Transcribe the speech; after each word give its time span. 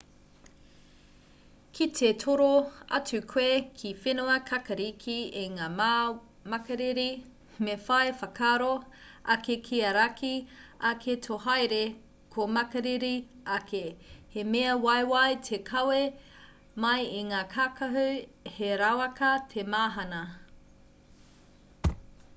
ki 1.77 1.85
te 1.97 2.07
toro 2.21 2.45
atu 2.99 3.17
koe 3.33 3.49
ki 3.81 3.89
whenua 4.05 4.37
kākāriki 4.51 5.17
i 5.41 5.43
ngā 5.57 5.67
wā 5.81 5.89
makariri 6.53 7.05
me 7.67 7.75
whai 7.89 8.09
whakaaro 8.23 8.71
ake 9.35 9.57
kia 9.69 9.91
raki 9.99 10.33
ake 10.95 11.17
tō 11.27 11.39
haere 11.45 11.83
ka 12.37 12.49
makariri 12.57 13.13
ake 13.59 13.83
he 14.37 14.47
mea 14.57 14.75
waiwai 14.89 15.39
te 15.49 15.63
kawe 15.71 16.03
mai 16.87 16.99
i 17.21 17.25
ngā 17.33 17.47
kākahu 17.57 18.09
he 18.57 18.75
rawaka 18.85 19.33
te 19.53 19.71
mahana 19.77 20.25